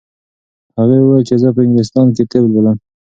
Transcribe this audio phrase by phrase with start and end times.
[0.77, 2.77] هغې وویل چې زه په انګلستان کې طب لولم.